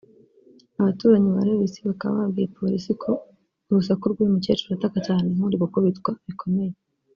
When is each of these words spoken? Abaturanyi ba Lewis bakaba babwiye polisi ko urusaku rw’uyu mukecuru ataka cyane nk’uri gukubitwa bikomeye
Abaturanyi 0.79 1.29
ba 1.35 1.41
Lewis 1.47 1.75
bakaba 1.89 2.19
babwiye 2.21 2.47
polisi 2.57 2.91
ko 3.03 3.11
urusaku 3.69 4.03
rw’uyu 4.11 4.33
mukecuru 4.35 4.71
ataka 4.73 4.97
cyane 5.07 5.27
nk’uri 5.35 5.55
gukubitwa 5.63 6.09
bikomeye 6.27 6.73